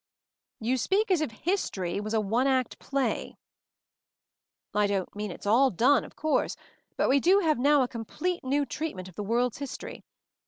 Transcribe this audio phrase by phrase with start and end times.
[0.59, 3.37] "You speak as if 'history' was a one act play."
[4.73, 6.55] "I don't mean it's all done, of course—
[6.97, 10.03] but we do have now a complete new treat ment of the world's history.